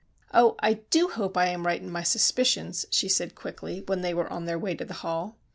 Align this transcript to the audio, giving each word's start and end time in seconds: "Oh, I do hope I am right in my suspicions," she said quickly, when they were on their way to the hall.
"Oh, 0.33 0.55
I 0.57 0.79
do 0.89 1.09
hope 1.09 1.37
I 1.37 1.45
am 1.49 1.67
right 1.67 1.79
in 1.79 1.91
my 1.91 2.01
suspicions," 2.01 2.87
she 2.89 3.07
said 3.07 3.35
quickly, 3.35 3.81
when 3.85 4.01
they 4.01 4.15
were 4.15 4.33
on 4.33 4.45
their 4.45 4.57
way 4.57 4.73
to 4.73 4.83
the 4.85 4.95
hall. 5.05 5.35